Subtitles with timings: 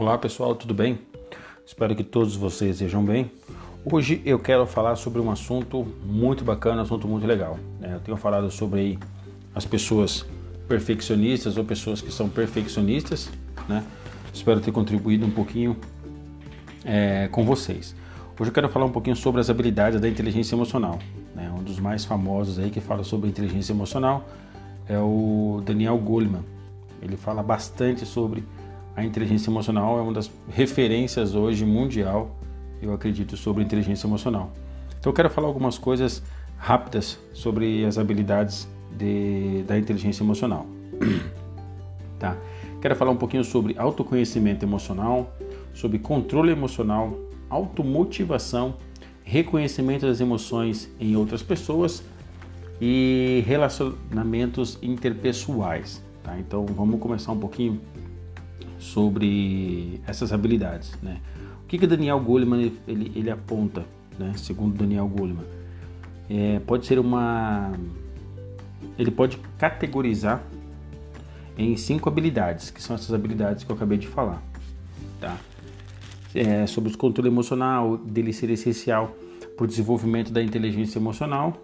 [0.00, 1.00] Olá pessoal, tudo bem?
[1.66, 3.32] Espero que todos vocês estejam bem.
[3.84, 7.58] Hoje eu quero falar sobre um assunto muito bacana, um assunto muito legal.
[7.80, 7.96] Né?
[7.96, 8.96] Eu tenho falado sobre
[9.52, 10.24] as pessoas
[10.68, 13.28] perfeccionistas ou pessoas que são perfeccionistas,
[13.68, 13.84] né?
[14.32, 15.76] Espero ter contribuído um pouquinho
[16.84, 17.92] é, com vocês.
[18.38, 21.00] Hoje eu quero falar um pouquinho sobre as habilidades da inteligência emocional.
[21.34, 21.52] Né?
[21.58, 24.28] Um dos mais famosos aí que fala sobre inteligência emocional
[24.88, 26.44] é o Daniel Goleman.
[27.02, 28.44] Ele fala bastante sobre
[28.96, 32.36] a inteligência emocional, é uma das referências hoje mundial,
[32.82, 34.52] eu acredito, sobre inteligência emocional.
[34.98, 36.22] Então eu quero falar algumas coisas
[36.56, 40.66] rápidas sobre as habilidades de, da inteligência emocional.
[42.18, 42.36] tá?
[42.80, 45.32] Quero falar um pouquinho sobre autoconhecimento emocional,
[45.72, 47.16] sobre controle emocional,
[47.48, 48.74] automotivação,
[49.22, 52.02] reconhecimento das emoções em outras pessoas
[52.80, 56.02] e relacionamentos interpessoais.
[56.22, 56.38] Tá?
[56.38, 57.80] Então vamos começar um pouquinho
[58.78, 60.92] sobre essas habilidades.
[61.02, 61.20] Né?
[61.62, 63.84] O que, que Daniel Goleman ele, ele aponta,
[64.18, 64.32] né?
[64.36, 65.44] segundo Daniel Goleman?
[66.30, 67.72] É, pode ser uma.
[68.98, 70.42] Ele pode categorizar
[71.56, 74.42] em cinco habilidades, que são essas habilidades que eu acabei de falar.
[75.20, 75.36] Tá?
[76.34, 79.16] É, sobre o controle emocional, dele ser essencial
[79.56, 81.56] para o desenvolvimento da inteligência emocional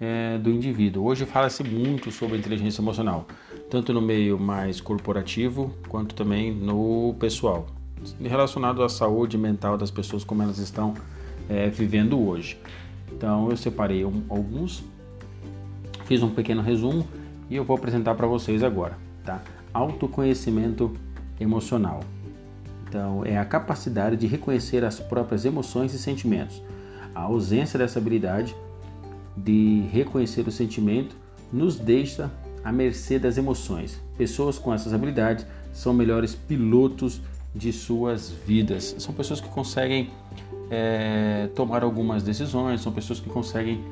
[0.00, 1.04] é, do indivíduo.
[1.04, 3.26] Hoje fala-se muito sobre inteligência emocional,
[3.70, 7.66] tanto no meio mais corporativo quanto também no pessoal,
[8.20, 10.94] relacionado à saúde mental das pessoas, como elas estão
[11.48, 12.58] é, vivendo hoje.
[13.12, 14.82] Então eu separei um, alguns,
[16.04, 17.06] fiz um pequeno resumo
[17.50, 18.96] e eu vou apresentar para vocês agora.
[19.24, 19.42] Tá?
[19.72, 20.92] Autoconhecimento
[21.40, 22.00] emocional.
[22.88, 26.62] Então, é a capacidade de reconhecer as próprias emoções e sentimentos.
[27.14, 28.56] A ausência dessa habilidade
[29.36, 31.14] de reconhecer o sentimento
[31.52, 32.30] nos deixa
[32.64, 34.00] à mercê das emoções.
[34.16, 37.20] Pessoas com essas habilidades são melhores pilotos
[37.54, 38.94] de suas vidas.
[38.98, 40.10] São pessoas que conseguem
[40.70, 43.82] é, tomar algumas decisões, são pessoas que conseguem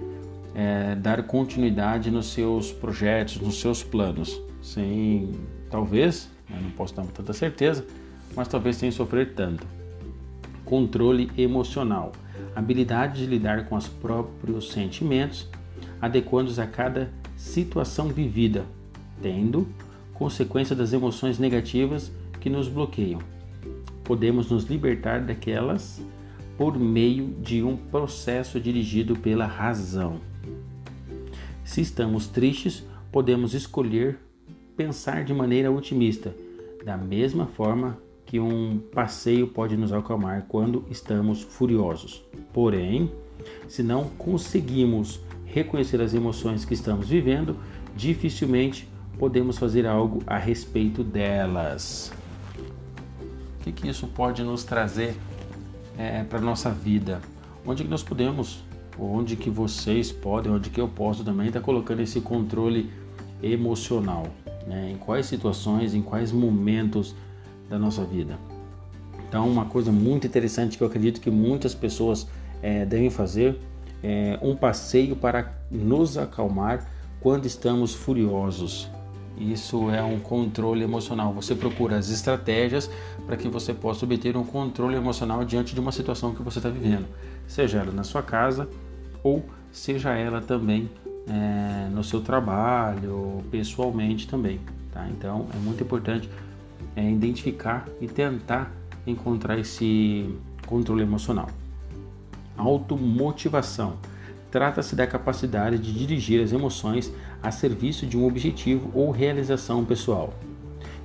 [0.55, 5.35] é, dar continuidade nos seus projetos, nos seus planos, sem
[5.71, 7.85] talvez, não posso dar tanta certeza,
[8.35, 9.67] mas talvez sem sofrer tanto.
[10.65, 12.13] Controle emocional
[12.57, 15.47] habilidade de lidar com os próprios sentimentos,
[16.01, 18.65] adequando-os a cada situação vivida,
[19.23, 19.69] tendo
[20.15, 22.11] consequência das emoções negativas
[22.41, 23.21] que nos bloqueiam.
[24.03, 26.01] Podemos nos libertar daquelas
[26.57, 30.21] por meio de um processo dirigido pela razão.
[31.65, 34.19] Se estamos tristes, podemos escolher
[34.77, 36.35] pensar de maneira otimista,
[36.85, 42.23] da mesma forma que um passeio pode nos acalmar quando estamos furiosos.
[42.53, 43.11] Porém,
[43.69, 47.57] se não conseguimos reconhecer as emoções que estamos vivendo,
[47.97, 52.13] dificilmente podemos fazer algo a respeito delas.
[53.61, 55.17] O que, que isso pode nos trazer
[55.99, 57.21] é, para a nossa vida?
[57.67, 58.63] Onde que nós podemos,
[58.99, 62.91] onde que vocês podem, onde que eu posso também estar tá colocando esse controle
[63.43, 64.27] emocional?
[64.67, 64.93] Né?
[64.93, 67.15] Em quais situações, em quais momentos
[67.69, 68.39] da nossa vida.
[69.29, 72.29] Então, uma coisa muito interessante que eu acredito que muitas pessoas
[72.63, 73.59] é, devem fazer
[74.03, 76.87] é um passeio para nos acalmar
[77.21, 78.91] quando estamos furiosos.
[79.39, 81.33] Isso é um controle emocional.
[81.35, 82.91] Você procura as estratégias
[83.27, 86.71] para que você possa obter um controle emocional diante de uma situação que você está
[86.71, 87.07] vivendo,
[87.47, 88.69] seja ela na sua casa
[89.23, 90.89] ou seja ela também
[91.29, 94.61] é, no seu trabalho, pessoalmente também.
[94.93, 95.07] Tá?
[95.11, 96.31] Então é muito importante
[96.95, 98.73] é, identificar e tentar
[99.07, 100.35] encontrar esse
[100.67, 101.49] controle emocional.
[102.57, 103.99] Automotivação.
[104.51, 107.13] Trata-se da capacidade de dirigir as emoções
[107.43, 110.33] a serviço de um objetivo ou realização pessoal.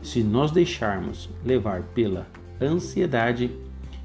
[0.02, 2.28] Se nós deixarmos levar pela
[2.62, 3.52] ansiedade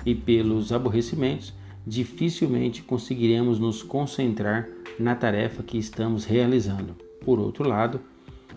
[0.05, 1.55] e pelos aborrecimentos,
[1.87, 4.69] dificilmente conseguiremos nos concentrar
[4.99, 6.97] na tarefa que estamos realizando.
[7.25, 8.01] Por outro lado,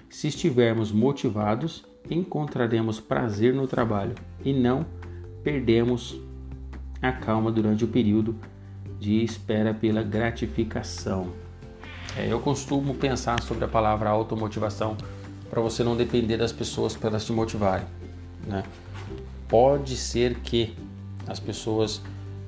[0.09, 4.85] se estivermos motivados encontraremos prazer no trabalho e não
[5.43, 6.19] perdemos
[7.01, 8.35] a calma durante o período
[8.99, 11.29] de espera pela gratificação.
[12.17, 14.97] É, eu costumo pensar sobre a palavra automotivação
[15.49, 17.85] para você não depender das pessoas para elas te motivarem.
[18.45, 18.63] Né?
[19.47, 20.75] Pode ser que
[21.27, 22.01] as pessoas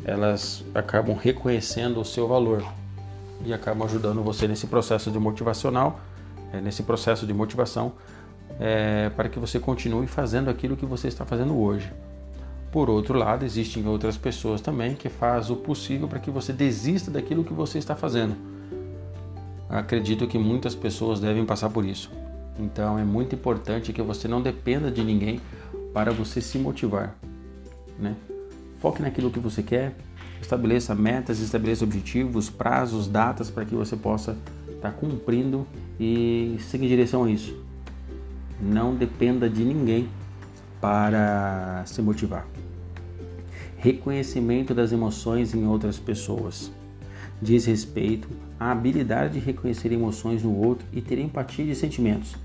[0.03, 2.65] elas acabam reconhecendo o seu valor
[3.45, 5.99] e acabam ajudando você nesse processo de motivacional,
[6.51, 7.93] é, nesse processo de motivação
[8.59, 11.91] é, para que você continue fazendo aquilo que você está fazendo hoje.
[12.71, 17.11] Por outro lado, existem outras pessoas também que fazem o possível para que você desista
[17.11, 18.35] daquilo que você está fazendo.
[19.69, 22.09] Acredito que muitas pessoas devem passar por isso.
[22.57, 25.41] Então é muito importante que você não dependa de ninguém
[25.93, 27.15] para você se motivar.
[27.99, 28.15] né?
[28.79, 29.93] Foque naquilo que você quer,
[30.41, 34.35] estabeleça metas, estabeleça objetivos, prazos, datas para que você possa
[34.69, 35.67] estar tá cumprindo
[35.99, 37.55] e seguir em direção a isso.
[38.59, 40.09] Não dependa de ninguém
[40.81, 42.47] para se motivar.
[43.77, 46.71] Reconhecimento das emoções em outras pessoas.
[47.41, 48.27] Diz respeito
[48.59, 52.35] à habilidade de reconhecer emoções no outro e ter empatia de sentimentos.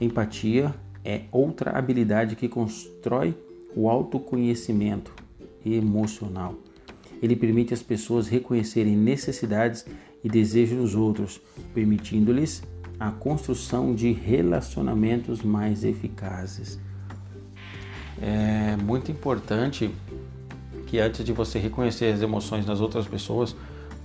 [0.00, 0.74] Empatia
[1.04, 3.34] é outra habilidade que constrói
[3.74, 5.12] o autoconhecimento
[5.64, 6.54] emocional.
[7.22, 9.86] Ele permite as pessoas reconhecerem necessidades
[10.24, 11.40] e desejos nos outros,
[11.74, 12.62] permitindo-lhes
[12.98, 16.78] a construção de relacionamentos mais eficazes.
[18.24, 19.92] É muito importante
[20.86, 23.56] que antes de você reconhecer as emoções nas outras pessoas,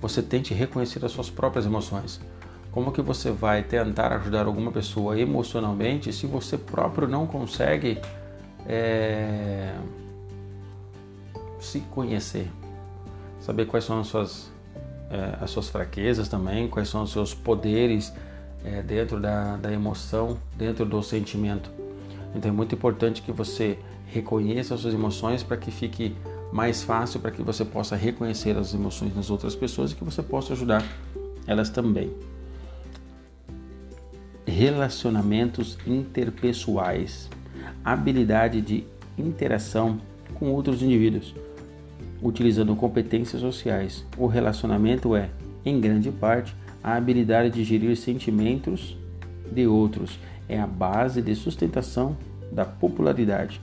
[0.02, 2.20] você tente reconhecer as suas próprias emoções.
[2.72, 8.00] Como que você vai tentar ajudar alguma pessoa emocionalmente se você próprio não consegue
[8.66, 9.72] é,
[11.60, 12.50] se conhecer?
[13.40, 14.50] Saber quais são as suas,
[15.12, 18.12] é, as suas fraquezas também, quais são os seus poderes
[18.64, 21.70] é, dentro da, da emoção, dentro do sentimento.
[22.34, 23.78] Então é muito importante que você
[24.12, 26.14] reconheça as suas emoções para que fique
[26.52, 30.22] mais fácil para que você possa reconhecer as emoções das outras pessoas e que você
[30.22, 30.82] possa ajudar
[31.46, 32.10] elas também
[34.48, 37.28] relacionamentos interpessoais,
[37.84, 38.84] habilidade de
[39.16, 40.00] interação
[40.34, 41.34] com outros indivíduos,
[42.22, 44.04] utilizando competências sociais.
[44.16, 45.28] O relacionamento é,
[45.64, 48.96] em grande parte, a habilidade de gerir sentimentos
[49.52, 50.18] de outros.
[50.48, 52.16] É a base de sustentação
[52.50, 53.60] da popularidade,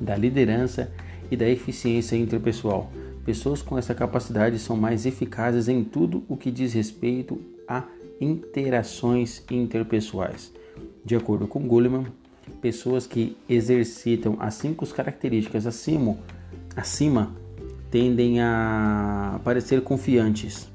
[0.00, 0.92] da liderança
[1.30, 2.90] e da eficiência interpessoal.
[3.24, 7.84] Pessoas com essa capacidade são mais eficazes em tudo o que diz respeito a
[8.20, 10.52] interações interpessoais.
[11.04, 12.06] De acordo com Goleman,
[12.60, 16.18] pessoas que exercitam as cinco características acima,
[16.76, 17.32] acima
[17.90, 20.68] tendem a parecer confiantes,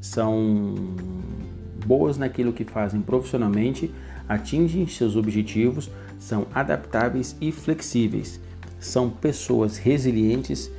[0.00, 0.74] são
[1.86, 3.90] boas naquilo que fazem profissionalmente,
[4.28, 8.40] atingem seus objetivos, são adaptáveis e flexíveis,
[8.78, 10.70] são pessoas resilientes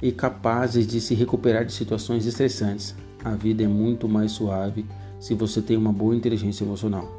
[0.00, 2.94] e capazes de se recuperar de situações estressantes.
[3.24, 4.86] A vida é muito mais suave
[5.18, 7.10] se você tem uma boa inteligência emocional.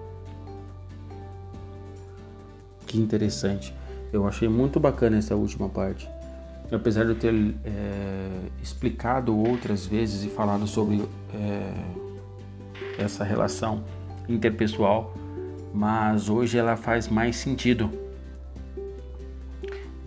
[2.85, 3.73] Que interessante.
[4.13, 6.09] Eu achei muito bacana essa última parte.
[6.71, 7.33] Apesar de eu ter
[7.65, 8.29] é,
[8.61, 11.03] explicado outras vezes e falado sobre
[11.33, 11.73] é,
[12.97, 13.83] essa relação
[14.27, 15.13] interpessoal,
[15.73, 17.89] mas hoje ela faz mais sentido.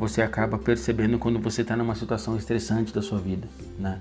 [0.00, 3.47] Você acaba percebendo quando você está numa situação estressante da sua vida,
[3.79, 3.99] né?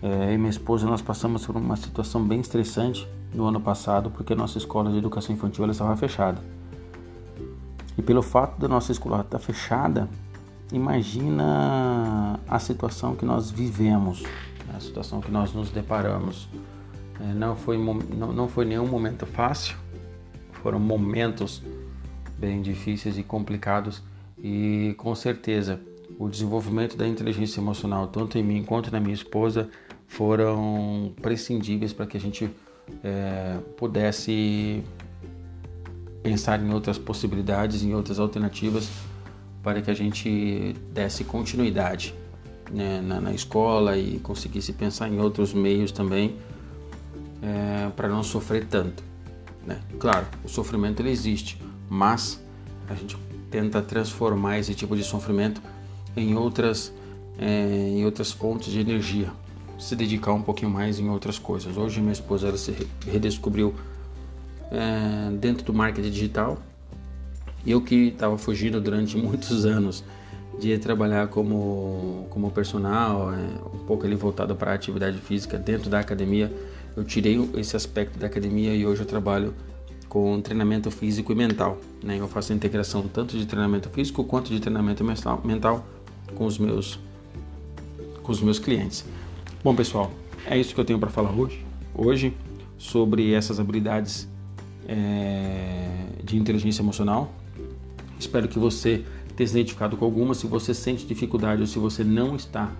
[0.00, 4.08] É, eu e minha esposa nós passamos por uma situação bem estressante no ano passado
[4.08, 6.40] porque a nossa escola de educação infantil ela estava fechada.
[7.98, 10.08] E pelo fato da nossa escola estar fechada,
[10.70, 14.74] imagina a situação que nós vivemos, né?
[14.76, 16.48] a situação que nós nos deparamos.
[17.20, 19.76] É, não, foi, não, não foi nenhum momento fácil,
[20.62, 21.64] foram momentos
[22.38, 24.04] bem difíceis e complicados
[24.48, 25.80] e com certeza
[26.20, 29.68] o desenvolvimento da inteligência emocional, tanto em mim quanto na minha esposa,
[30.06, 32.48] foram prescindíveis para que a gente
[33.02, 34.84] é, pudesse
[36.22, 38.88] pensar em outras possibilidades, em outras alternativas
[39.64, 42.14] para que a gente desse continuidade
[42.70, 46.36] né, na, na, escola e conseguisse pensar em outros meios também
[47.42, 49.02] é, para não sofrer tanto.
[49.66, 49.80] Né?
[49.98, 51.60] Claro, o sofrimento ele existe,
[51.90, 52.40] mas
[52.88, 53.16] a gente
[53.50, 55.60] tenta transformar esse tipo de sofrimento
[56.16, 56.92] em outras,
[57.38, 59.30] é, em outras fontes de energia,
[59.78, 61.76] se dedicar um pouquinho mais em outras coisas.
[61.76, 62.74] Hoje minha esposa ela se
[63.06, 63.74] redescobriu
[64.70, 66.58] é, dentro do marketing digital.
[67.66, 70.04] Eu que estava fugindo durante muitos anos
[70.58, 73.36] de trabalhar como, como personal, é,
[73.74, 76.50] um pouco ali voltado para a atividade física dentro da academia.
[76.96, 79.52] Eu tirei esse aspecto da academia e hoje eu trabalho
[80.16, 81.78] com treinamento físico e mental.
[82.02, 82.18] Né?
[82.18, 85.86] Eu faço a integração tanto de treinamento físico quanto de treinamento mental
[86.34, 86.98] com os meus
[88.22, 89.04] com os meus clientes.
[89.62, 90.10] Bom, pessoal,
[90.46, 91.62] é isso que eu tenho para falar hoje.
[91.94, 92.34] Hoje
[92.78, 94.26] sobre essas habilidades
[94.88, 97.30] é, de inteligência emocional.
[98.18, 99.04] Espero que você
[99.36, 100.34] tenha se identificado com alguma.
[100.34, 102.72] Se você sente dificuldade ou se você não está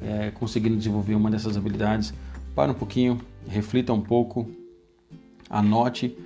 [0.00, 2.14] é, conseguindo desenvolver uma dessas habilidades,
[2.54, 4.48] para um pouquinho, reflita um pouco,
[5.50, 6.16] anote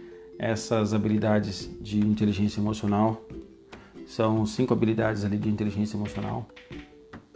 [0.40, 3.22] essas habilidades de inteligência emocional
[4.06, 6.48] são cinco habilidades ali de inteligência emocional.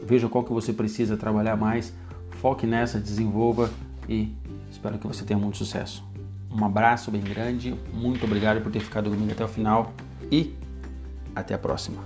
[0.03, 1.93] Veja qual que você precisa trabalhar mais,
[2.41, 3.71] foque nessa, desenvolva
[4.09, 4.35] e
[4.71, 6.03] espero que você tenha muito sucesso.
[6.51, 9.93] Um abraço bem grande, muito obrigado por ter ficado comigo até o final
[10.33, 10.55] e
[11.37, 12.03] até a próxima.